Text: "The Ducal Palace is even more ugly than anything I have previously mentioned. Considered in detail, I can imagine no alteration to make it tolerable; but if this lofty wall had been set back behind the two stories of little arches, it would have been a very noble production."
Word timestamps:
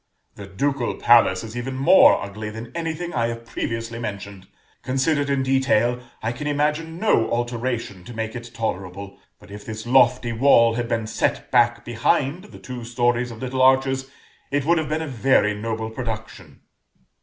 "The 0.33 0.47
Ducal 0.47 0.95
Palace 0.95 1.43
is 1.43 1.55
even 1.55 1.75
more 1.75 2.19
ugly 2.23 2.49
than 2.49 2.71
anything 2.73 3.13
I 3.13 3.27
have 3.27 3.45
previously 3.45 3.99
mentioned. 3.99 4.47
Considered 4.81 5.29
in 5.29 5.43
detail, 5.43 6.01
I 6.23 6.31
can 6.31 6.47
imagine 6.47 6.97
no 6.97 7.29
alteration 7.29 8.03
to 8.05 8.13
make 8.15 8.35
it 8.35 8.49
tolerable; 8.51 9.19
but 9.37 9.51
if 9.51 9.63
this 9.63 9.85
lofty 9.85 10.31
wall 10.33 10.73
had 10.73 10.87
been 10.87 11.05
set 11.05 11.51
back 11.51 11.85
behind 11.85 12.45
the 12.45 12.57
two 12.57 12.83
stories 12.83 13.29
of 13.29 13.43
little 13.43 13.61
arches, 13.61 14.09
it 14.49 14.65
would 14.65 14.79
have 14.79 14.89
been 14.89 15.03
a 15.03 15.07
very 15.07 15.53
noble 15.53 15.91
production." 15.91 16.61